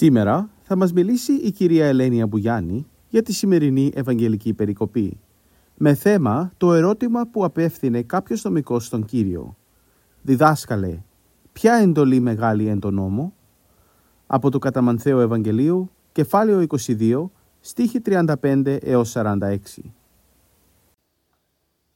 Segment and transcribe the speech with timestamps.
[0.00, 5.20] Σήμερα θα μας μιλήσει η κυρία Ελένη Αμπουγιάννη για τη σημερινή Ευαγγελική Περικοπή
[5.74, 9.56] με θέμα το ερώτημα που απέφθινε κάποιος νομικός στον Κύριο.
[10.22, 11.02] Διδάσκαλε,
[11.52, 13.32] ποια εντολή μεγάλη εν τον νόμο;
[14.26, 19.56] Από το Καταμανθαίο Ευαγγελίου, κεφάλαιο 22, στίχη 35 έως 46.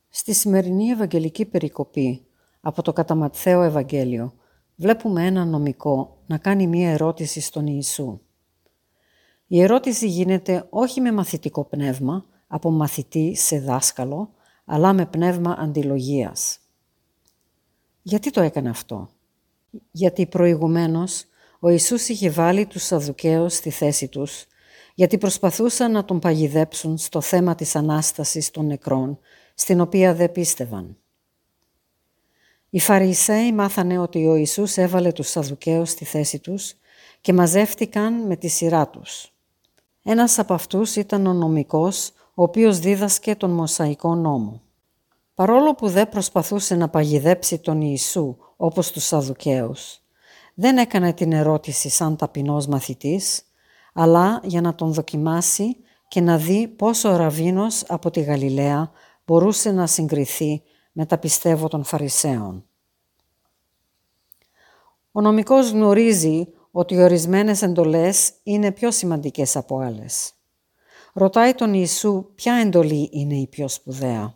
[0.08, 2.24] Στη σημερινή Ευαγγελική Περικοπή
[2.60, 4.32] από το Καταμαθαίο Ευαγγέλιο
[4.76, 8.20] βλέπουμε ένα νομικό να κάνει μία ερώτηση στον Ιησού.
[9.46, 14.30] Η ερώτηση γίνεται όχι με μαθητικό πνεύμα, από μαθητή σε δάσκαλο,
[14.64, 16.58] αλλά με πνεύμα αντιλογίας.
[18.02, 19.08] Γιατί το έκανε αυτό;
[19.90, 21.24] Γιατί προηγουμένως
[21.60, 24.46] ο Ιησούς είχε βάλει τους Σαδουκαίους στη θέση τους,
[24.94, 29.18] γιατί προσπαθούσαν να τον παγιδέψουν στο θέμα της Ανάστασης των νεκρών,
[29.54, 30.96] στην οποία δεν πίστευαν.
[32.74, 36.74] Οι Φαρισαίοι μάθανε ότι ο Ιησούς έβαλε τους Σαδουκαίους στη θέση τους
[37.20, 39.32] και μαζεύτηκαν με τη σειρά τους.
[40.02, 44.62] Ένας από αυτούς ήταν ο νομικός, ο οποίος δίδασκε τον Μωσαϊκό νόμο.
[45.34, 50.00] Παρόλο που δεν προσπαθούσε να παγιδέψει τον Ιησού όπως τους Σαδουκαίους,
[50.54, 53.42] δεν έκανε την ερώτηση σαν ταπεινός μαθητής,
[53.92, 55.76] αλλά για να τον δοκιμάσει
[56.08, 58.90] και να δει πόσο ο Ραβίνος από τη Γαλιλαία
[59.24, 60.62] μπορούσε να συγκριθεί
[60.96, 62.64] με τα πιστεύω των Φαρισαίων.
[65.12, 70.34] Ο νομικός γνωρίζει ότι ορισμένες εντολές είναι πιο σημαντικές από άλλες.
[71.12, 74.34] Ρωτάει τον Ιησού ποια εντολή είναι η πιο σπουδαία.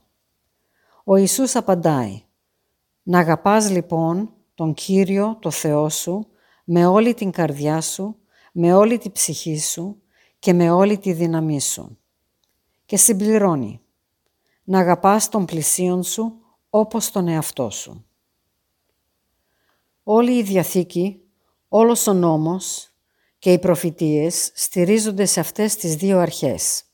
[1.05, 2.23] Ο Ιησούς απαντάει
[3.03, 6.27] «Να αγαπάς λοιπόν τον Κύριο, το Θεό σου,
[6.65, 8.17] με όλη την καρδιά σου,
[8.53, 10.03] με όλη την ψυχή σου
[10.39, 11.99] και με όλη τη δύναμή σου».
[12.87, 13.81] Και συμπληρώνει
[14.65, 16.39] «Να αγαπάς τον πλησίον σου
[16.71, 18.05] όπως τον εαυτό σου».
[20.03, 21.21] Όλη η Διαθήκη,
[21.69, 22.91] όλος ο νόμος
[23.39, 26.85] και οι προφητείες στηρίζονται σε αυτές τις δύο αρχές.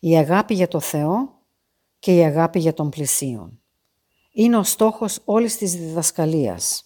[0.00, 1.38] Η αγάπη για το Θεό
[1.98, 3.60] και η αγάπη για τον πλησίον.
[4.32, 6.84] Είναι ο στόχος όλης της διδασκαλίας.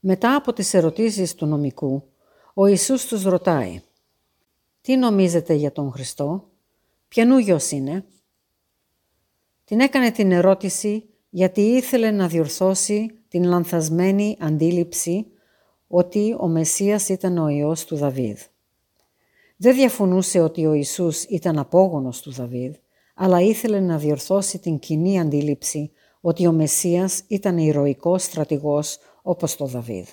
[0.00, 2.08] Μετά από τις ερωτήσεις του νομικού,
[2.54, 3.82] ο Ιησούς τους ρωτάει
[4.80, 6.50] «Τι νομίζετε για τον Χριστό,
[7.08, 8.04] ποιανού γιος είναι»
[9.64, 15.26] Την έκανε την ερώτηση γιατί ήθελε να διορθώσει την λανθασμένη αντίληψη
[15.86, 18.38] ότι ο Μεσσίας ήταν ο Υιός του Δαβίδ.
[19.56, 22.74] Δεν διαφωνούσε ότι ο Ιησούς ήταν απόγονος του Δαβίδ,
[23.14, 29.66] αλλά ήθελε να διορθώσει την κοινή αντίληψη ότι ο Μεσσίας ήταν ηρωικός στρατηγός όπως το
[29.66, 30.08] Δαβίδ.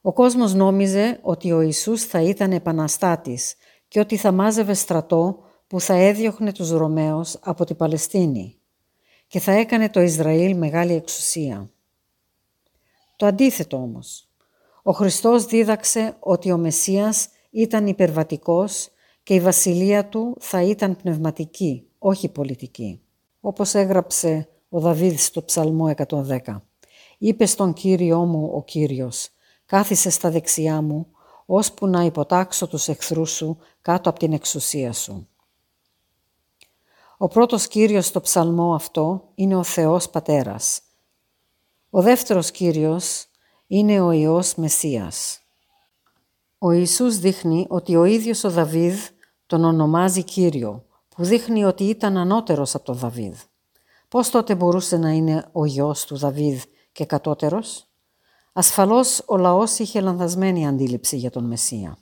[0.00, 3.54] Ο κόσμος νόμιζε ότι ο Ιησούς θα ήταν επαναστάτης
[3.88, 8.56] και ότι θα μάζευε στρατό που θα έδιωχνε τους Ρωμαίους από την Παλαιστίνη
[9.26, 11.70] και θα έκανε το Ισραήλ μεγάλη εξουσία.
[13.16, 14.28] Το αντίθετο όμως.
[14.82, 18.88] Ο Χριστός δίδαξε ότι ο Μεσσίας ήταν υπερβατικός
[19.22, 23.00] και η βασιλεία του θα ήταν πνευματική, όχι πολιτική.
[23.40, 26.38] Όπως έγραψε ο Δαβίδ στο Ψαλμό 110.
[27.18, 29.28] Είπε στον Κύριό μου ο Κύριος,
[29.66, 31.06] κάθισε στα δεξιά μου,
[31.46, 35.28] ώσπου να υποτάξω τους εχθρούς σου κάτω από την εξουσία σου.
[37.20, 40.80] Ο πρώτος Κύριος στο ψαλμό αυτό είναι ο Θεός Πατέρας.
[41.90, 43.26] Ο δεύτερος Κύριος
[43.66, 45.40] είναι ο Υιός Μεσσίας.
[46.58, 48.98] Ο Ιησούς δείχνει ότι ο ίδιος ο Δαβίδ
[49.46, 53.36] τον ονομάζει Κύριο, που δείχνει ότι ήταν ανώτερος από τον Δαβίδ.
[54.08, 56.62] Πώς τότε μπορούσε να είναι ο γιος του Δαβίδ
[56.92, 57.86] και κατώτερος;
[58.52, 61.98] Ασφαλώς ο λαός είχε λανθασμένη αντίληψη για τον Μεσσία.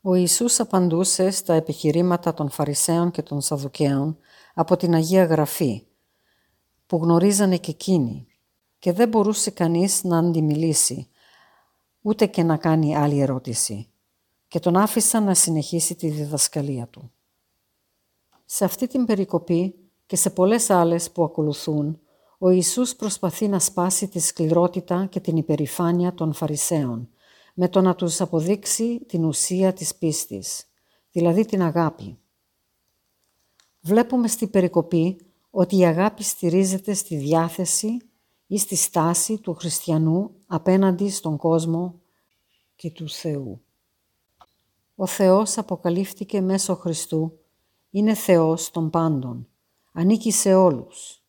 [0.00, 4.18] Ο Ιησούς απαντούσε στα επιχειρήματα των Φαρισαίων και των Σαδουκαίων
[4.54, 5.86] από την Αγία Γραφή,
[6.86, 8.26] που γνωρίζανε και εκείνοι
[8.78, 11.08] και δεν μπορούσε κανείς να αντιμιλήσει,
[12.02, 13.88] ούτε και να κάνει άλλη ερώτηση
[14.48, 17.12] και τον άφησαν να συνεχίσει τη διδασκαλία του.
[18.44, 19.74] Σε αυτή την περικοπή
[20.06, 22.00] και σε πολλές άλλες που ακολουθούν,
[22.38, 27.08] ο Ιησούς προσπαθεί να σπάσει τη σκληρότητα και την υπερηφάνεια των Φαρισαίων
[27.60, 30.66] με το να τους αποδείξει την ουσία της πίστης,
[31.10, 32.18] δηλαδή την αγάπη.
[33.80, 35.20] Βλέπουμε στη περικοπή
[35.50, 37.96] ότι η αγάπη στηρίζεται στη διάθεση
[38.46, 42.00] ή στη στάση του χριστιανού απέναντι στον κόσμο
[42.76, 43.60] και του Θεού.
[44.94, 47.38] Ο Θεός αποκαλύφθηκε μέσω Χριστού,
[47.90, 49.48] είναι Θεός των πάντων,
[49.92, 51.22] ανήκει σε όλους.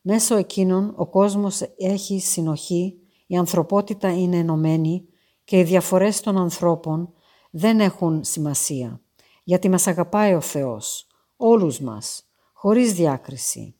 [0.00, 5.04] Μέσω εκείνων ο κόσμος έχει συνοχή, η ανθρωπότητα είναι ενωμένη
[5.50, 7.12] και οι διαφορές των ανθρώπων
[7.50, 9.00] δεν έχουν σημασία,
[9.44, 11.06] γιατί μας αγαπάει ο Θεός,
[11.36, 13.76] όλους μας, χωρίς διάκριση.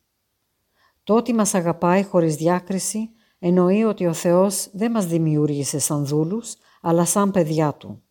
[1.04, 6.54] Το ότι μας αγαπάει χωρίς διάκριση εννοεί ότι ο Θεός δεν μας δημιούργησε σαν δούλους,
[6.80, 8.02] αλλά σαν παιδιά Του.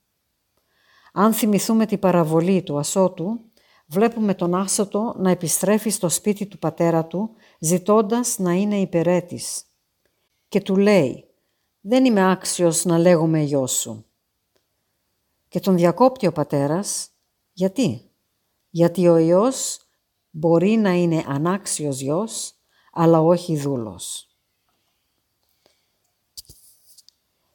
[1.13, 3.39] Αν θυμηθούμε την παραβολή του Ασώτου,
[3.85, 7.29] βλέπουμε τον Άσωτο να επιστρέφει στο σπίτι του πατέρα του,
[7.59, 9.63] ζητώντας να είναι υπερέτης.
[10.47, 11.28] Και του λέει
[11.81, 14.05] «Δεν είμαι άξιος να λέγομαι γιος σου».
[15.47, 17.09] Και τον διακόπτει ο πατέρας.
[17.53, 18.11] Γιατί;
[18.69, 19.79] Γιατί ο ιός
[20.29, 22.53] μπορεί να είναι ανάξιος γιος,
[22.91, 24.27] αλλά όχι δούλος.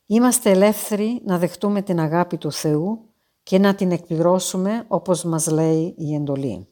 [0.06, 3.08] Είμαστε ελεύθεροι να δεχτούμε την αγάπη του Θεού
[3.42, 6.68] και να την εκπληρώσουμε όπως μας λέει η εντολή.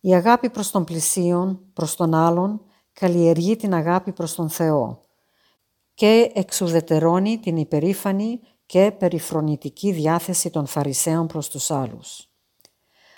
[0.00, 5.05] Η αγάπη προς τον πλησίον, προς τον άλλον, καλλιεργεί την αγάπη προς τον Θεό
[5.96, 12.28] και εξουδετερώνει την υπερήφανη και περιφρονητική διάθεση των Φαρισαίων προς τους άλλους.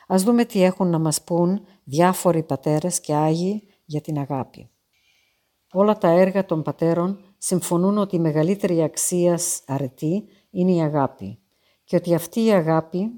[0.07, 4.71] Ας δούμε τι έχουν να μας πούν διάφοροι πατέρες και Άγιοι για την αγάπη.
[5.73, 11.39] Όλα τα έργα των πατέρων συμφωνούν ότι η μεγαλύτερη αξία αρετή είναι η αγάπη
[11.85, 13.11] και ότι αυτή η αγάπη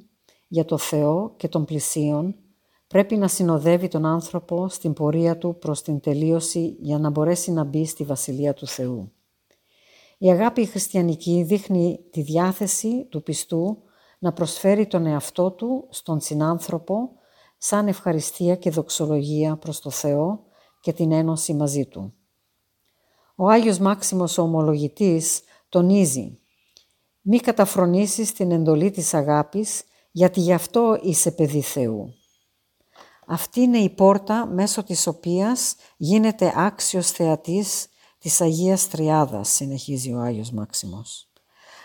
[0.49, 2.35] για το Θεό και τον πλησίον
[2.87, 7.65] πρέπει να συνοδεύει τον άνθρωπο στην πορεία του προς την τελείωση για να μπορέσει να
[7.65, 9.13] μπει στη Βασιλεία του Θεού.
[10.22, 13.82] Η αγάπη χριστιανική δείχνει τη διάθεση του πιστού
[14.19, 17.11] να προσφέρει τον εαυτό του στον συνάνθρωπο
[17.58, 20.44] σαν ευχαριστία και δοξολογία προς το Θεό
[20.81, 22.14] και την ένωση μαζί του.
[23.37, 26.38] Ο Άγιος Μάξιμος ο Ομολογητής τονίζει
[27.20, 32.14] «Μη καταφρονήσεις την εντολή της αγάπης, γιατί γι' αυτό είσαι παιδί Θεού».
[33.26, 37.87] Αυτή είναι η πόρτα μέσω της οποίας γίνεται άξιος θεατής
[38.20, 41.28] της Αγίας Τριάδας, συνεχίζει ο Άγιος Μάξιμος.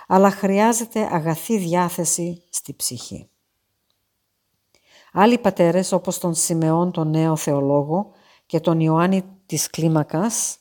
[0.07, 3.29] Αλλά χρειάζεται αγαθή διάθεση στη ψυχή.
[5.13, 8.11] Άλλοι πατέρες, όπως τον Σιμεών τον νέο θεολόγο
[8.45, 10.57] και τον Ιωάννη της Κλίμακας,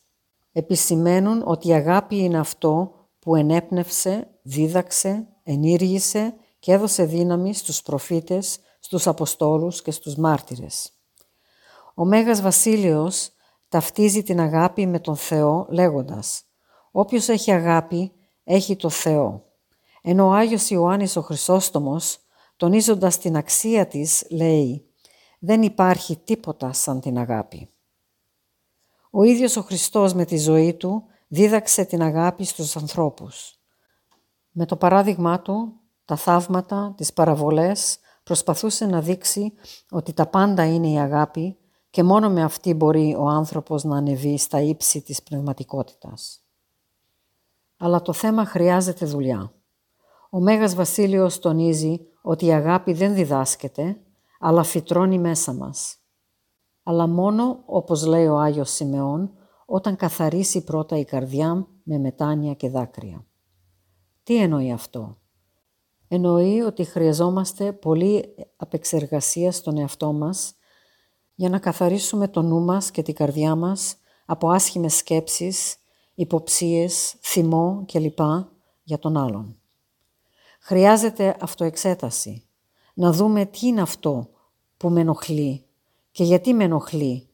[0.52, 8.58] επισημαίνουν ότι η αγάπη είναι αυτό που ενέπνευσε, δίδαξε, ενήργησε και έδωσε δύναμη στους προφήτες,
[8.80, 10.92] στους Αποστόλους και στους μάρτυρες.
[11.94, 13.33] Ο Μέγας Βασίλειος
[13.74, 16.42] ταυτίζει την αγάπη με τον Θεό λέγοντας
[16.90, 18.12] «Όποιος έχει αγάπη
[18.44, 19.44] έχει το Θεό».
[20.02, 22.18] Ενώ ο Άγιος Ιωάννης ο Χρυσόστομος,
[22.56, 24.86] τονίζοντας την αξία της, λέει
[25.38, 27.70] «Δεν υπάρχει τίποτα σαν την αγάπη».
[29.10, 33.54] Ο ίδιος ο Χριστός με τη ζωή του δίδαξε την αγάπη στους ανθρώπους.
[34.50, 39.52] Με το παράδειγμά του, τα θαύματα, τις παραβολές, προσπαθούσε να δείξει
[39.90, 41.58] ότι τα πάντα είναι η αγάπη
[41.94, 46.44] και μόνο με αυτή μπορεί ο άνθρωπος να ανεβεί στα ύψη της πνευματικότητας.
[47.76, 49.52] Αλλά το θέμα χρειάζεται δουλειά.
[50.30, 53.96] Ο Μέγας Βασίλειος τονίζει ότι η αγάπη δεν διδάσκεται,
[54.38, 55.98] αλλά φυτρώνει μέσα μας
[56.82, 59.32] αλλά μόνο, όπως λέει ο Άγιος Σιμεών,
[59.66, 63.26] όταν καθαρίσει πρώτα η καρδιά με μετάνοια και δάκρυα.
[64.22, 65.18] Τι εννοεί αυτό;
[66.08, 70.54] Εννοεί ότι χρειαζόμαστε πολύ απεξεργασία στον εαυτό μας
[71.34, 75.76] για να καθαρίσουμε το νου μας και την καρδιά μας από άσχημες σκέψεις,
[76.14, 78.18] υποψίες, θυμό κλπ.
[78.82, 79.58] για τον άλλον.
[80.60, 82.42] Χρειάζεται αυτοεξέταση,
[82.94, 84.28] να δούμε τι είναι αυτό
[84.76, 85.64] που με ενοχλεί
[86.10, 87.28] και γιατί με ενοχλεί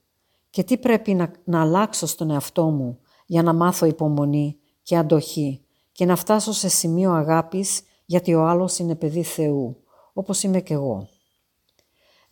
[0.51, 5.65] και τι πρέπει να, να αλλάξω στον εαυτό μου για να μάθω υπομονή και αντοχή
[5.93, 10.73] και να φτάσω σε σημείο αγάπης γιατί ο άλλος είναι παιδί Θεού, όπως είμαι κι
[10.73, 11.09] εγώ.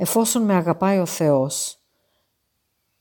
[0.01, 1.79] Εφόσον με αγαπάει ο Θεός,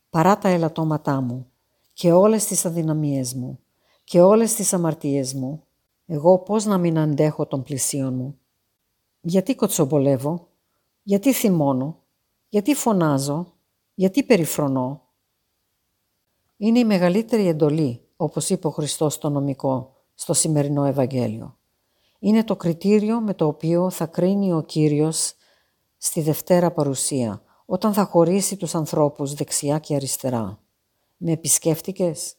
[0.10, 1.52] παρά τα ελαττώματά μου
[1.94, 3.60] και όλες τις αδυναμίες μου
[4.04, 5.64] και όλες τις αμαρτίες μου,
[6.06, 8.40] εγώ πώς να μην αντέχω τον πλησίον μου;
[9.22, 10.48] Γιατί κοτσομπολεύω,
[11.04, 12.00] γιατί θυμώνω,
[12.50, 13.54] γιατί φωνάζω,
[13.94, 15.02] γιατί περιφρονώ;
[16.58, 21.58] Είναι η μεγαλύτερη εντολή, όπως είπε ο Χριστός στο νομικό, στο σημερινό Ευαγγέλιο.
[22.20, 25.37] Είναι το κριτήριο με το οποίο θα κρίνει ο Κύριος
[25.98, 30.60] στη Δευτέρα Παρουσία, όταν θα χωρίσει τους ανθρώπους δεξιά και αριστερά.
[31.18, 32.36] Με επισκέφτηκες,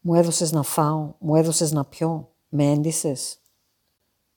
[0.00, 3.38] μου έδωσες να φάω, μου έδωσες να πιω, με έντισες;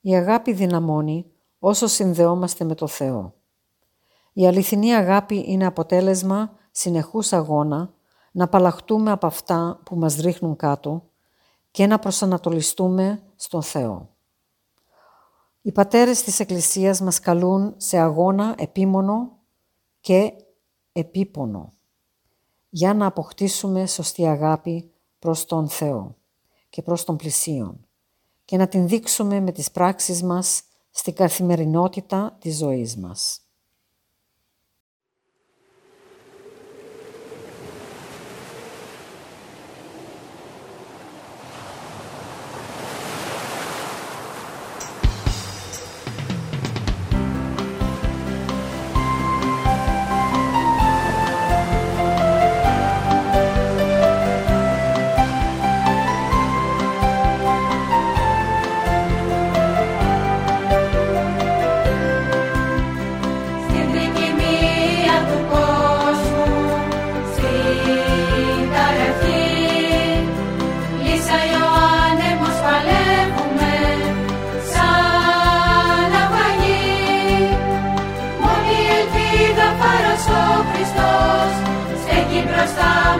[0.00, 1.26] Η αγάπη δυναμώνει
[1.58, 3.34] όσο συνδεόμαστε με το Θεό.
[4.32, 7.92] Η αληθινή αγάπη είναι αποτέλεσμα συνεχούς αγώνα
[8.32, 11.02] να απαλλαχτούμε από αυτά που μας ρίχνουν κάτω
[11.70, 14.08] και να προσανατολιστούμε στον Θεό.
[15.62, 19.38] Οι πατέρες της Εκκλησίας μας καλούν σε αγώνα επίμονο
[20.00, 20.32] και
[20.92, 21.72] επίπονο
[22.68, 26.16] για να αποκτήσουμε σωστή αγάπη προς τον Θεό
[26.68, 27.86] και προς τον πλησίον
[28.44, 33.40] και να την δείξουμε με τις πράξεις μας στην καθημερινότητα της ζωής μας.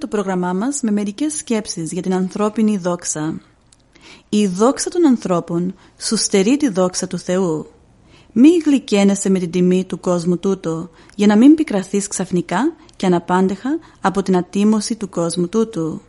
[0.09, 3.41] πρόγραμμά μας με μερικές σκέψεις για την ανθρώπινη δόξα.
[4.29, 7.65] Η δόξα των ανθρώπων σου στερεί τη δόξα του Θεού.
[8.31, 13.79] Μη γλυκένεσαι με την τιμή του κόσμου τούτο, για να μην πικραθείς ξαφνικά και αναπάντεχα
[14.01, 16.01] από την ατίμωση του κόσμου τούτου.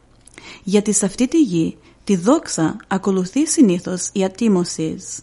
[0.62, 5.22] Γιατί σε αυτή τη γη τη δόξα ακολουθεί συνήθως η ατίμωσης.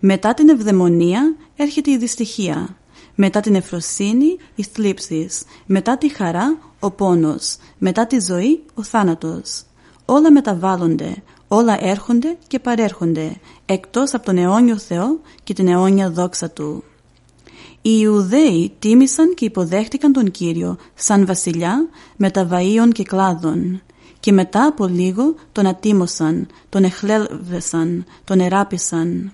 [0.00, 2.76] Μετά την ευδαιμονία έρχεται η δυστυχία.
[3.22, 5.42] Μετά την ευφροσύνη οι θλίψεις.
[5.66, 9.62] Μετά τη χαρά ο πόνος, μετά τη ζωή ο θάνατος.
[10.04, 16.50] Όλα μεταβάλλονται, όλα έρχονται και παρέρχονται, εκτός από τον αιώνιο Θεό και την αιώνια δόξα
[16.50, 16.84] Του.
[17.82, 23.82] Οι Ιουδαίοι τίμησαν και υποδέχτηκαν τον Κύριο σαν βασιλιά μεταβαΐων και κλάδων
[24.20, 29.32] και μετά από λίγο τον ατίμωσαν, τον εχλέλβεσαν, τον εράπησαν.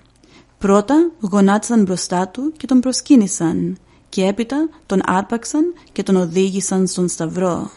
[0.57, 3.77] Πρώτα γονάτισαν μπροστά του και τον προσκύνησαν
[4.09, 7.71] και έπειτα τον άρπαξαν και τον οδήγησαν στον Σταυρό.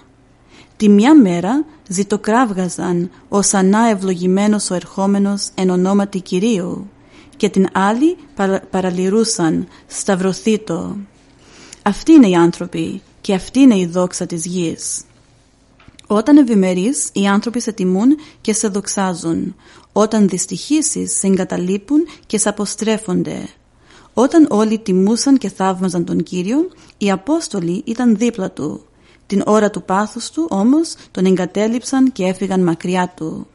[0.76, 6.90] Τη μια μέρα ζητοκράβγαζαν ως ανά ευλογημένος ο ερχόμενος εν ονόματι Κυρίου
[7.36, 8.16] και την άλλη
[8.70, 10.96] παραλυρούσαν «Σταυρωθήτω».
[11.82, 15.02] Αυτοί είναι οι άνθρωποι και αυτή είναι η δόξα της γης.
[16.06, 19.54] Όταν ευημερείς, οι άνθρωποι σε τιμούν και σε δοξάζουν.
[19.92, 23.48] Όταν δυστυχήσεις, σε εγκαταλείπουν και σε αποστρέφονται.
[24.14, 26.68] Όταν όλοι τιμούσαν και θαύμαζαν τον Κύριο,
[26.98, 28.84] οι Απόστολοι ήταν δίπλα του.
[29.26, 33.46] Την ώρα του πάθους του όμως τον εγκατέλειψαν και έφυγαν μακριά του.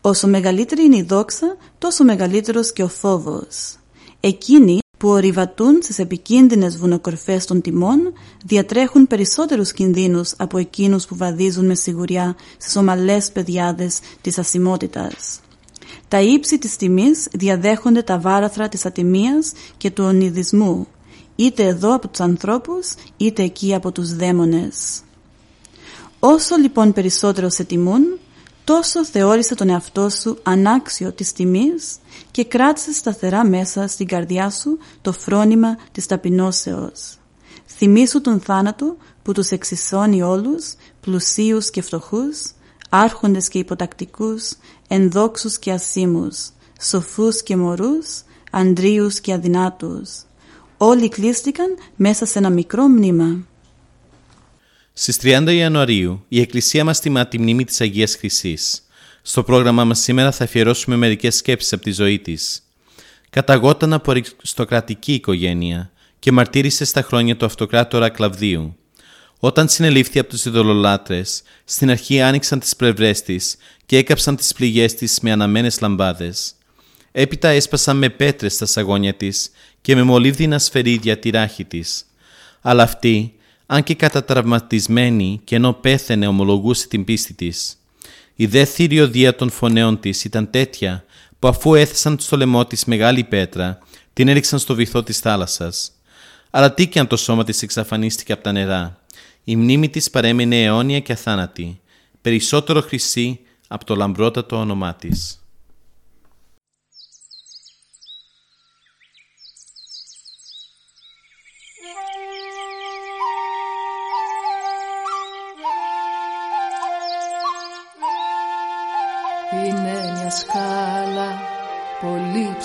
[0.00, 3.76] Όσο μεγαλύτερη είναι η δόξα, τόσο μεγαλύτερος και ο φόβος.
[4.20, 8.12] Εκείνοι που ορειβατούν στις επικίνδυνες βουνοκορφές των τιμών
[8.44, 15.40] διατρέχουν περισσότερους κινδύνους από εκείνους που βαδίζουν με σιγουριά στις ομαλές πεδιάδες της ασημότητας.
[16.08, 20.86] Τα ύψη της τιμής διαδέχονται τα βάραθρα της ατιμίας και του ονειδισμού,
[21.36, 25.00] είτε εδώ από τους ανθρώπους, είτε εκεί από τους δαίμονες.
[26.18, 28.18] Όσο λοιπόν περισσότερο σε τιμούν,
[28.66, 31.96] τόσο θεώρησε τον εαυτό σου ανάξιο της τιμής
[32.30, 37.18] και κράτησε σταθερά μέσα στην καρδιά σου το φρόνημα της ταπεινώσεως.
[37.66, 42.50] Θυμήσου τον θάνατο που τους εξισώνει όλους, πλουσίους και φτωχούς,
[42.88, 44.52] άρχοντες και υποτακτικούς,
[44.88, 46.48] ενδόξους και ασήμους,
[46.80, 50.10] σοφούς και μωρούς, αντρίους και αδυνάτους.
[50.76, 53.46] Όλοι κλείστηκαν μέσα σε ένα μικρό μνήμα.
[54.98, 58.86] Στις 30 Ιανουαρίου η Εκκλησία μας τιμά τη μνήμη της Αγίας Χρυσής.
[59.22, 62.62] Στο πρόγραμμά μας σήμερα θα αφιερώσουμε μερικές σκέψεις από τη ζωή της.
[63.30, 68.76] Καταγόταν από αριστοκρατική οικογένεια και μαρτύρησε στα χρόνια του αυτοκράτορα Κλαβδίου.
[69.38, 73.56] Όταν συνελήφθη από τους ειδωλολάτρες, στην αρχή άνοιξαν τις πλευρές της
[73.86, 76.54] και έκαψαν τις πληγές της με αναμένες λαμπάδες.
[77.12, 82.06] Έπειτα έσπασαν με πέτρες τα σαγόνια της και με μολύβδινα σφαιρίδια τη ράχη της.
[82.60, 83.30] Αλλά αυτή
[83.66, 87.80] αν και κατατραυματισμένη και ενώ πέθαινε ομολογούσε την πίστη της.
[88.34, 91.04] Η δε θηριωδία των φωνέων της ήταν τέτοια
[91.38, 93.78] που αφού έθεσαν στο λαιμό της μεγάλη πέτρα,
[94.12, 95.92] την έριξαν στο βυθό της θάλασσας.
[96.50, 99.00] Αλλά τι και αν το σώμα της εξαφανίστηκε από τα νερά.
[99.44, 101.80] Η μνήμη της παρέμεινε αιώνια και αθάνατη,
[102.20, 105.45] περισσότερο χρυσή από το λαμπρότατο όνομά της.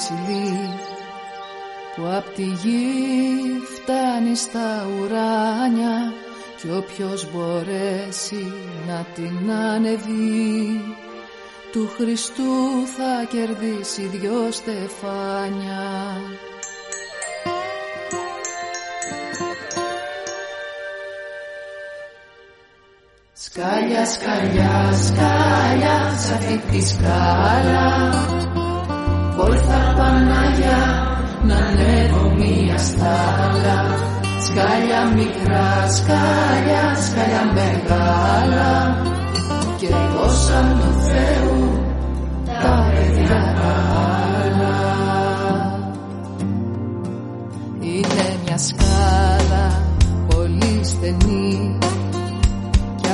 [0.02, 0.70] Ψηλή
[1.96, 3.02] που απ' τη γη
[3.76, 6.14] φτάνει στα ουράνια
[6.58, 8.54] κι όποιος μπορέσει
[8.88, 10.82] να την ανεβεί
[11.72, 15.82] του Χριστού θα κερδίσει δυο στεφάνια.
[23.34, 28.51] Σκάλια, σκάλια, σκάλια, σ' αυτή τη σκάλα
[29.42, 30.82] Βόλθα Πανάγια,
[31.44, 33.80] να ανέβω μία στάλα
[34.46, 38.98] Σκάλια μικρά, σκάλια, σκάλια μεγάλα
[39.78, 41.86] Και εγώ σαν του Θεού
[42.46, 43.74] τα παιδιά τα
[44.44, 44.76] άλλα
[47.80, 49.82] Είναι μια σκάλα
[50.28, 51.78] πολύ στενή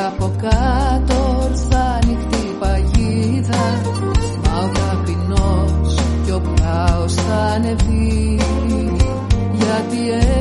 [0.08, 1.27] από κάτω
[7.58, 8.40] ανεβεί
[9.54, 9.98] Γιατί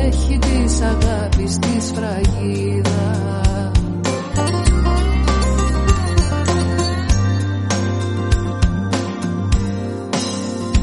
[0.06, 3.24] έχει της αγάπης της σφραγίδα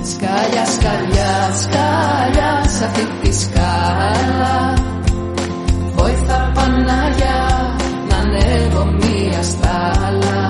[0.03, 4.73] Σκάλια, σκαλιά, σκάλια, σ' αυτή τη σκάλα.
[5.95, 7.39] Βόηθα Πανάγια
[8.19, 10.49] ανέβω μία στάλα.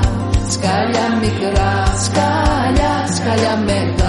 [0.50, 4.03] Σκάλια μικρά, σκάλια, σκάλια μεγάλα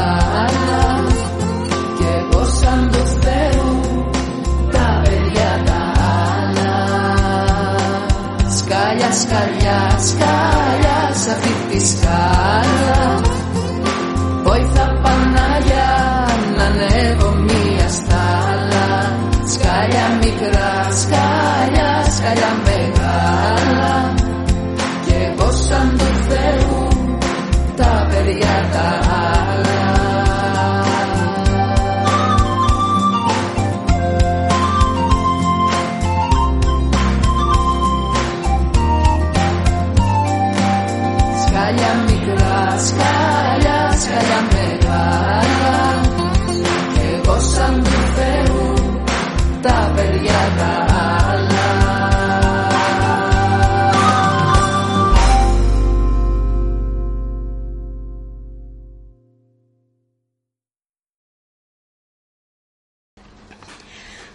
[11.93, 13.24] αυτή
[42.87, 46.01] σκαλιά, σκαλιά μεγάλα
[46.95, 48.75] κι εγώ σαν του Θεού
[49.63, 51.95] τα παιδιά τα άλλα.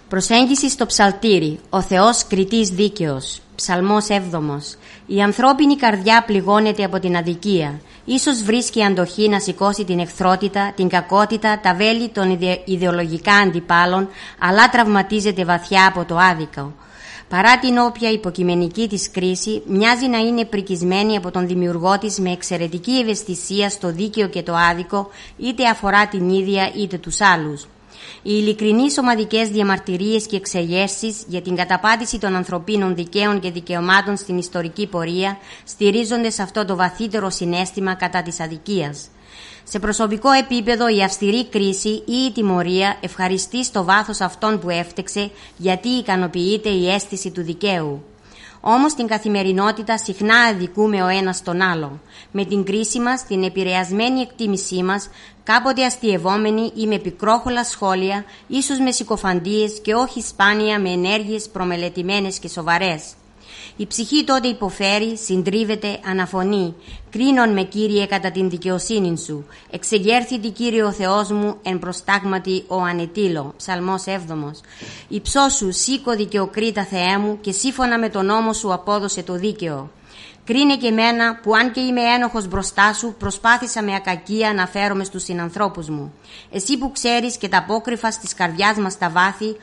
[0.10, 3.42] Προσέγγιση στο ψαλτήρι, ο Θεός κριτής δίκαιος.
[3.62, 4.78] Ψαλμός 7.
[5.06, 7.82] Η ανθρώπινη καρδιά πληγώνεται από την αδικία.
[8.06, 14.70] Ίσως βρίσκει αντοχή να σηκώσει την εχθρότητα, την κακότητα, τα βέλη των ιδεολογικά αντιπάλων, αλλά
[14.70, 16.74] τραυματίζεται βαθιά από το άδικο.
[17.30, 22.32] Παρά την όποια υποκειμενική της κρίση, μοιάζει να είναι πρικισμένη από τον δημιουργό της με
[22.32, 27.68] εξαιρετική ευαισθησία στο δίκαιο και το άδικο, είτε αφορά την ίδια είτε τους άλλους.
[28.22, 34.38] Οι ειλικρινείς ομαδικές διαμαρτυρίες και εξεγέρσεις για την καταπάτηση των ανθρωπίνων δικαίων και δικαιωμάτων στην
[34.38, 39.08] ιστορική πορεία στηρίζονται σε αυτό το βαθύτερο συνέστημα κατά της αδικίας.
[39.64, 45.32] Σε προσωπικό επίπεδο η αυστηρή κρίση ή η τιμωρία ευχαριστεί στο βάθος αυτόν που έφτεξε
[45.58, 48.04] γιατί ικανοποιείται η αίσθηση του δικαίου.
[48.62, 52.00] Όμως στην καθημερινότητα συχνά αδικούμε ο ένας τον άλλο.
[52.32, 55.10] Με την κρίση μας, την επηρεασμένη εκτίμησή μας,
[55.44, 62.40] κάποτε αστειευόμενοι ή με πικρόχολα σχόλια, ίσως με συκοφαντίες και όχι σπάνια με ενέργειες προμελετημένες
[62.40, 63.04] και σοβαρές.
[63.80, 66.76] Η ψυχή τότε υποφέρει, συντρίβεται, αναφωνεί.
[67.10, 69.46] Κρίνον με Κύριε κατά την δικαιοσύνη σου.
[69.72, 73.54] Εξεγέρθητη Κύριε ο Θεός μου εν προστάγματι ο ανετήλο.
[73.58, 74.18] Ψαλμός 7.
[75.08, 79.90] Υψώσου σήκω δικαιοκρίτα Θεέ μου και σύμφωνα με τον νόμο σου απόδοσε το δίκαιο.
[80.50, 85.04] Κρίνε και μένα που αν και είμαι ένοχος μπροστά σου προσπάθησα με ακακία να φέρομαι
[85.04, 86.14] στους συνανθρώπους μου.
[86.52, 89.58] Εσύ που ξέρεις και τα απόκρυφα στις καρδιάς μας τα βάθη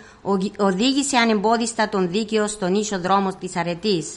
[0.58, 4.16] οδήγησε ανεμπόδιστα τον δίκαιο στον ίσο δρόμο της αρετής.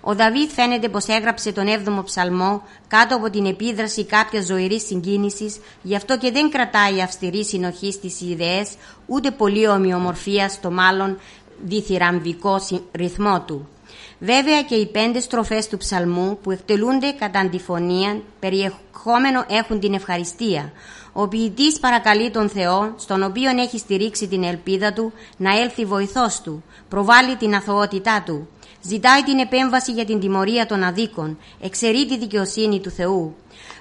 [0.00, 5.56] Ο Δαβίδ φαίνεται πως έγραψε τον 7ο ψαλμό κάτω από την επίδραση κάποιας ζωηρής συγκίνησης,
[5.82, 8.74] γι' αυτό και δεν κρατάει αυστηρή συνοχή στις ιδέες,
[9.06, 11.18] ούτε πολύ ομοιομορφία στο μάλλον
[11.64, 12.60] διθυραμβικό
[12.92, 13.68] ρυθμό του.
[14.24, 20.72] Βέβαια και οι πέντε στροφές του ψαλμού που εκτελούνται κατά αντιφωνία περιεχόμενο έχουν την ευχαριστία.
[21.12, 26.40] Ο ποιητής παρακαλεί τον Θεό, στον οποίο έχει στηρίξει την ελπίδα του, να έλθει βοηθός
[26.40, 28.48] του, προβάλλει την αθωότητά του.
[28.82, 33.36] Ζητάει την επέμβαση για την τιμωρία των αδίκων, εξαιρεί τη δικαιοσύνη του Θεού.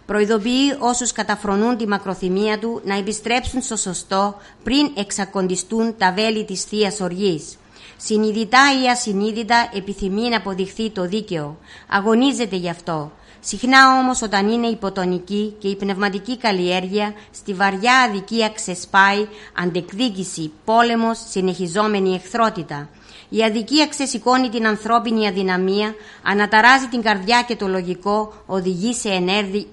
[0.05, 6.63] Προειδοποιεί όσους καταφρονούν τη μακροθυμία του να επιστρέψουν στο σωστό πριν εξακοντιστούν τα βέλη της
[6.63, 7.55] θείας Οργής.
[8.03, 11.57] Συνειδητά ή ασυνείδητα επιθυμεί να αποδειχθεί το δίκαιο.
[11.89, 13.11] Αγωνίζεται γι' αυτό.
[13.39, 19.27] Συχνά όμως όταν είναι υποτονική και η πνευματική καλλιέργεια στη βαριά αδικία ξεσπάει
[19.61, 22.89] αντεκδίκηση, πόλεμος, συνεχιζόμενη εχθρότητα.
[23.29, 29.09] Η αδικία ξεσηκώνει την ανθρώπινη αδυναμία, αναταράζει την καρδιά και το λογικό, οδηγεί σε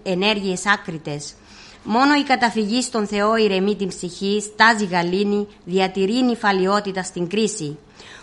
[0.02, 1.34] ενέργειες άκριτες.
[1.82, 7.78] Μόνο η καταφυγή στον Θεό ηρεμεί την ψυχή, στάζει γαλήνη, διατηρεί νυφαλιότητα στην κρίση.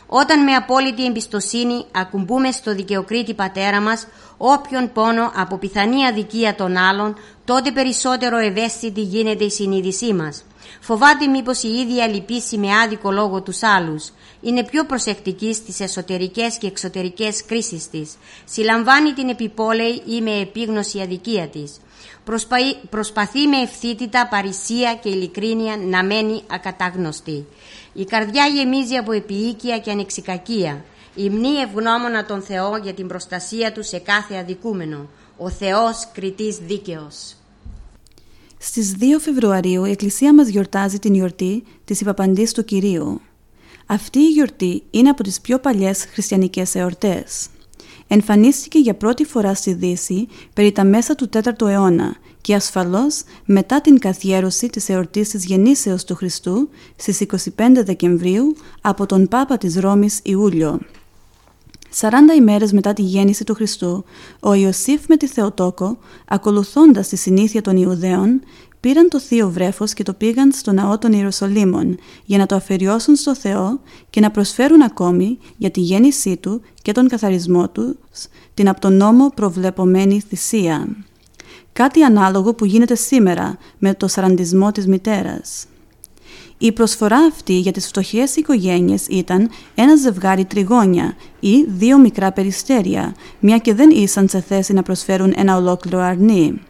[0.08, 6.78] Όταν με απόλυτη εμπιστοσύνη ακουμπούμε στο δικαιοκρίτη πατέρα μας όποιον πόνο από πιθανή αδικία των
[6.78, 7.15] άλλων,
[7.46, 10.44] τότε περισσότερο ευαίσθητη γίνεται η συνείδησή μας.
[10.80, 14.10] Φοβάται μήπως η ίδια λυπήσει με άδικο λόγο τους άλλους.
[14.41, 18.13] Είναι πιο προσεκτική στις εσωτερικές και εξωτερικές κρίσεις της.
[18.46, 21.80] Συλλαμβάνει την επιπόλαιη ή με επίγνωση αδικία της.
[22.90, 27.46] Προσπαθεί με ευθύτητα, παρησία και ειλικρίνεια να μένει ακατάγνωστη.
[27.94, 30.84] Η καρδιά γεμίζει από επίοικια και ανεξικακία.
[31.16, 35.10] Υμνεί ευγνώμονα τον Θεό για την προστασία του σε κάθε αδικούμενο.
[35.38, 37.36] Ο Θεός κριτής δίκαιος.
[38.58, 43.22] Στις 2 Φεβρουαρίου η Εκκλησία μας γιορτάζει την γιορτή της Υπαπαντής του Κυρίου.
[43.86, 47.48] Αυτή η γιορτή είναι από τις πιο παλιές χριστιανικές εορτές.
[48.08, 53.82] Εμφανίστηκε για πρώτη φορά στη Δύση περί τα μέσα του 4ου αιώνα και ασφαλώς μετά
[53.82, 57.38] την καθιέρωση της εορτής της γεννήσεως του Χριστού στις 25
[57.86, 60.80] Δεκεμβρίου από τον Πάπα της Ρώμης Ιούλιο.
[62.00, 64.04] 40 ημέρες μετά τη γέννηση του Χριστού,
[64.39, 68.41] ο Ιωσήφ με τη Θεοτόκο, ακολουθώντας τη συνήθεια των Ιουδαίων,
[68.86, 73.15] πήραν το θείο βρέφος και το πήγαν στο ναό των Ιερουσαλήμων για να το αφαιριώσουν
[73.15, 77.93] στο Θεό και να προσφέρουν ακόμη για τη γέννησή του και τον καθαρισμό τους
[78.54, 80.88] την από τον νόμο προβλεπομένη θυσία.
[81.74, 85.65] Κάτι ανάλογο που γίνεται σήμερα με το σαραντισμό της μητέρας.
[86.58, 93.15] Η προσφορά αυτή για τις φτωχές οικογένειες ήταν ένα ζευγάρι τριγώνια ή δύο μικρά περιστέρια,
[93.39, 96.62] μια και δεν ήσαν σε θέση να προσφέρουν ένα ολόκληρο αρνί.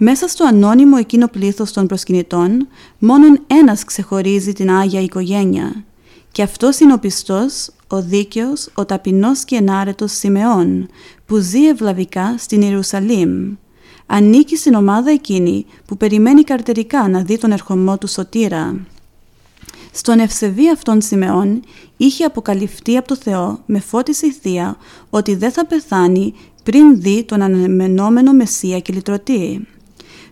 [0.00, 5.84] Μέσα στο ανώνυμο εκείνο πλήθος των προσκυνητών, μόνον ένας ξεχωρίζει την Άγια οικογένεια.
[6.32, 10.88] Και αυτός είναι ο πιστός, ο δίκαιος, ο ταπεινός και ενάρετος Σιμεών,
[11.26, 13.54] που ζει ευλαβικά στην Ιερουσαλήμ.
[14.06, 18.76] Ανήκει στην ομάδα εκείνη που περιμένει καρτερικά να δει τον ερχομό του σωτήρα.
[19.92, 21.62] Στον ευσεβή αυτόν Σιμεών
[21.96, 24.76] είχε αποκαλυφθεί από το Θεό με φώτιση θεία
[25.10, 29.66] ότι δεν θα πεθάνει πριν δει τον αναμενόμενο Μεσσία και λυτρωτή.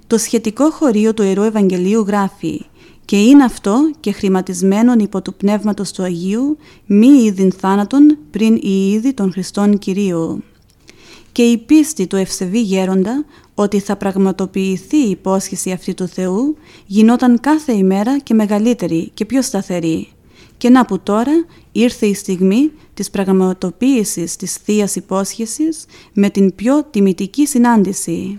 [0.07, 2.65] Το σχετικό χωρίο του Ιερού Ευαγγελίου γράφει
[3.05, 8.91] και είναι αυτό και χρηματισμένον υπό του Πνεύματος του Αγίου μη είδην θάνατον πριν η
[8.93, 10.43] είδη των Χριστών Κυρίου.
[11.33, 17.41] Και η πίστη του ευσεβή γέροντα ότι θα πραγματοποιηθεί η υπόσχεση αυτή του Θεού γινόταν
[17.41, 20.09] κάθε ημέρα και μεγαλύτερη και πιο σταθερή.
[20.57, 26.85] Και να που τώρα ήρθε η στιγμή της πραγματοποίησης της θείας Υπόσχεσης με την πιο
[26.91, 28.39] τιμητική συνάντηση.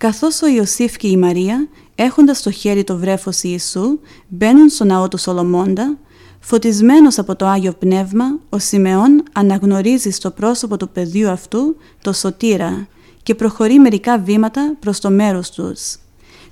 [0.00, 5.08] Καθώς ο Ιωσήφ και η Μαρία, έχοντας στο χέρι το βρέφος Ιησού, μπαίνουν στο ναό
[5.08, 5.98] του Σολομώντα,
[6.40, 12.86] φωτισμένος από το Άγιο Πνεύμα, ο Σιμεών αναγνωρίζει στο πρόσωπο του παιδιού αυτού το σωτήρα
[13.22, 15.96] και προχωρεί μερικά βήματα προς το μέρος τους.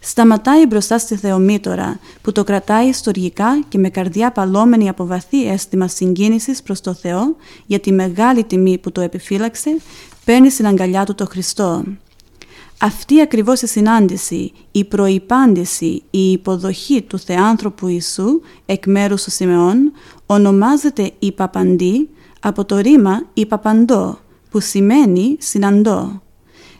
[0.00, 5.88] Σταματάει μπροστά στη Θεομήτωρα που το κρατάει στοργικά και με καρδιά παλόμενη από βαθύ αίσθημα
[5.88, 9.76] συγκίνησης προς το Θεό για τη μεγάλη τιμή που το επιφύλαξε,
[10.24, 11.84] παίρνει στην αγκαλιά του το Χριστό.
[12.80, 19.92] Αυτή ακριβώς η συνάντηση, η προϋπάντηση, η υποδοχή του Θεάνθρωπου Ιησού εκ μέρους του Σιμεών
[20.26, 22.08] ονομάζεται η Παπαντή
[22.40, 24.18] από το ρήμα η Παπαντό
[24.50, 26.22] που σημαίνει συναντώ.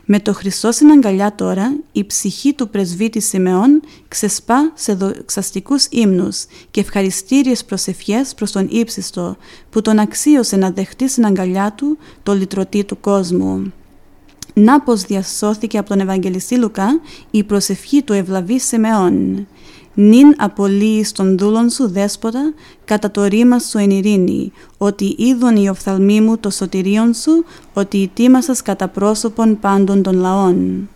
[0.05, 6.45] Με το Χριστό στην αγκαλιά τώρα, η ψυχή του πρεσβύτη Σιμεών ξεσπά σε δοξαστικούς ύμνους
[6.71, 9.37] και ευχαριστήριες προσευχές προς τον ύψιστο,
[9.69, 13.73] που τον αξίωσε να δεχτεί στην αγκαλιά του το λυτρωτή του κόσμου.
[14.61, 16.99] Να πως διασώθηκε από τον Ευαγγελιστή Λουκά
[17.31, 19.47] η προσευχή του ευλαβή Σιμεών
[19.93, 22.53] νυν απολύεις των δούλων σου δέσποτα
[22.85, 28.01] κατά το ρήμα σου εν ειρήνη, ότι είδον οι οφθαλμοί μου το σωτηρίον σου, ότι
[28.03, 30.89] ετοίμασας κατά πρόσωπον πάντων των λαών.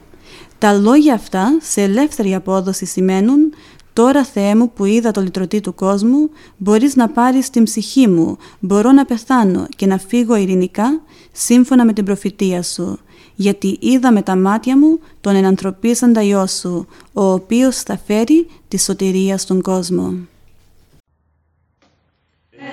[0.57, 3.53] Τα λόγια αυτά σε ελεύθερη απόδοση σημαίνουν
[3.93, 8.37] «Τώρα Θεέ μου που είδα το λυτρωτή του κόσμου, μπορείς να πάρεις την ψυχή μου,
[8.59, 12.99] μπορώ να πεθάνω και να φύγω ειρηνικά σύμφωνα με την προφητεία σου»
[13.35, 18.79] γιατί είδα με τα μάτια μου τον ενανθρωπίσαντα Υιό Σου, ο οποίος θα φέρει τη
[18.79, 20.13] σωτηρία στον κόσμο.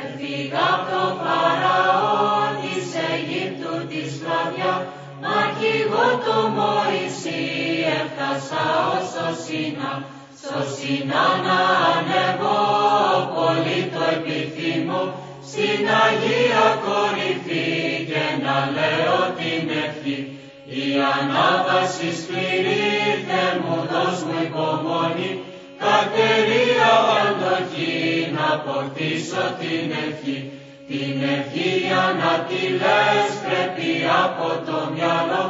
[0.02, 4.74] Έφυγα από το Φαραώ της Αιγύπτου της σκλαβιά,
[5.22, 7.44] μα κι εγώ το Μωυσή
[8.00, 9.92] έφτασα ως το Σίνα,
[10.40, 11.58] στο Σίνα να
[11.94, 12.60] ανεβώ,
[13.36, 15.02] πολύ το επιθυμώ,
[15.48, 17.19] στην Αγία Κορυφή
[21.20, 25.32] ανάβαση σκληρή, Θεέ μου δώσ' μου υπομονή,
[25.84, 27.98] κατερία αντοχή
[28.34, 30.38] να αποκτήσω την ευχή.
[30.90, 33.90] Την ευχή για να τη λες πρέπει
[34.24, 35.44] από το μυαλό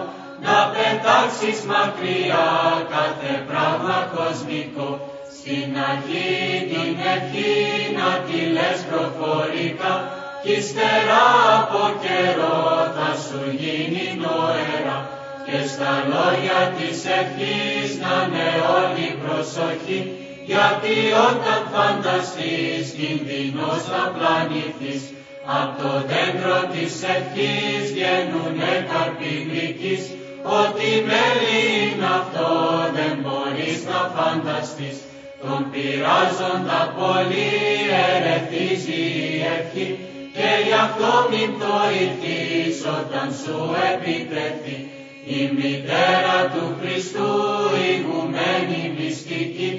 [0.44, 2.48] να πετάξεις μακριά
[2.94, 4.90] κάθε πράγμα κοσμικό.
[5.36, 6.32] Στην αρχή
[6.70, 7.54] την ευχή
[7.98, 9.94] να τη λες προφορικά
[10.42, 11.24] κι ύστερα
[11.58, 12.58] από καιρό
[12.96, 14.96] θα σου γίνει νοέρα
[15.50, 20.00] και στα λόγια της ευχής να είναι όλη προσοχή
[20.50, 20.96] γιατί
[21.28, 25.02] όταν φανταστείς κινδυνός θα πλανηθείς.
[25.60, 30.04] Απ' το δέντρο της ευχής βγαίνουνε καρποί γλυκείς
[30.62, 32.50] ότι μέλη είναι αυτό
[32.96, 34.96] δεν μπορείς να φανταστείς.
[35.42, 37.50] Τον πειράζοντα πολύ
[38.08, 39.88] ερεθίζει η ευχή
[40.36, 43.56] και γι' αυτό μην πτωηθείς όταν σου
[43.92, 44.99] επιτεθεί
[45.38, 47.32] η μητέρα του Χριστού
[47.92, 49.70] ηγουμένη μυστική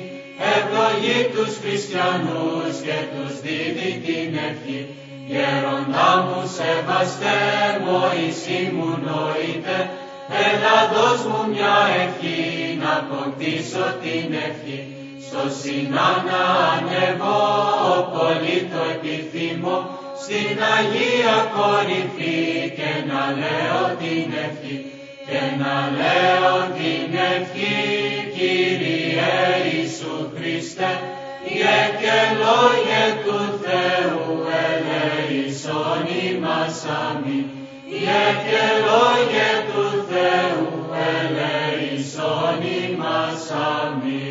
[0.53, 4.81] ευλογεί τους χριστιανούς και τους δίδει την ευχή
[5.31, 7.39] Γέροντά μου σεβαστέ,
[7.85, 9.77] Μωυσή μου νοείτε,
[10.47, 12.41] έλα δώσ' μου μια ευχή
[12.81, 14.79] να αποκτήσω την ευχή.
[15.25, 17.41] Στο Σινά να ανεβώ,
[18.15, 19.77] πολύ το επιθυμώ,
[20.23, 22.41] στην Αγία Κορυφή
[22.77, 24.60] και να λέω την ευχή
[25.41, 27.79] και να λέω την ευχή
[28.35, 29.33] Κύριε
[29.73, 30.91] Ιησού Χριστέ
[32.01, 37.45] και λόγια του Θεού ελεησόν ημάς αμήν
[37.97, 40.69] και λόγια του Θεού
[41.17, 44.30] ελεησόν ημάς αμήν